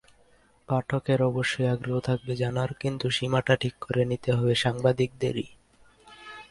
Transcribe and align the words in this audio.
পাঠকের 0.69 1.19
অবশ্যই 1.21 1.67
আগ্রহ 1.67 1.97
থাকবে 1.99 2.33
জানার, 2.35 2.71
কিন্তু 2.73 3.05
সীমাটা 3.09 3.53
ঠিক 3.55 3.73
করে 3.81 4.03
নিতে 4.05 4.29
হবে 4.33 4.53
সাংবাদিকদেরই। 4.55 5.47